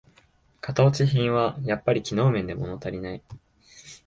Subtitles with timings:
[0.61, 3.21] 型落ち品はやっぱり機能面でものたりない